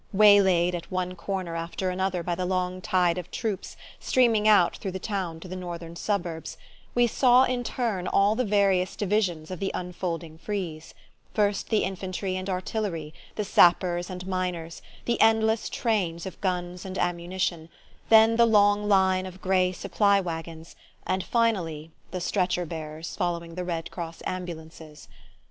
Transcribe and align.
Waylaid 0.13 0.73
at 0.73 0.89
one 0.91 1.13
corner 1.13 1.55
after 1.55 1.91
another 1.91 2.23
by 2.23 2.33
the 2.33 2.47
long 2.47 2.81
tide 2.81 3.19
of 3.19 3.29
troops 3.29 3.77
streaming 3.99 4.47
out 4.47 4.77
through 4.77 4.93
the 4.93 4.97
town 4.97 5.39
to 5.41 5.47
the 5.47 5.55
northern 5.55 5.95
suburbs, 5.95 6.57
we 6.95 7.05
saw 7.05 7.43
in 7.43 7.63
turn 7.63 8.07
all 8.07 8.33
the 8.33 8.43
various 8.43 8.95
divisions 8.95 9.51
of 9.51 9.59
the 9.59 9.69
unfolding 9.75 10.39
frieze: 10.39 10.95
first 11.35 11.69
the 11.69 11.83
infantry 11.83 12.35
and 12.35 12.49
artillery, 12.49 13.13
the 13.35 13.45
sappers 13.45 14.09
and 14.09 14.25
miners, 14.25 14.81
the 15.05 15.21
endless 15.21 15.69
trains 15.69 16.25
of 16.25 16.41
guns 16.41 16.83
and 16.83 16.97
ammunition, 16.97 17.69
then 18.09 18.37
the 18.37 18.47
long 18.47 18.89
line 18.89 19.27
of 19.27 19.39
grey 19.39 19.71
supply 19.71 20.19
waggons, 20.19 20.75
and 21.05 21.23
finally 21.23 21.91
the 22.09 22.19
stretcher 22.19 22.65
bearers 22.65 23.15
following 23.15 23.53
the 23.53 23.63
Red 23.63 23.91
Cross 23.91 24.23
ambulances. 24.25 25.07